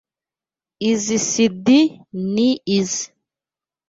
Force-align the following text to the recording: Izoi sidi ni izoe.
Izoi 0.91 1.21
sidi 1.29 1.79
ni 2.33 2.47
izoe. 2.77 3.07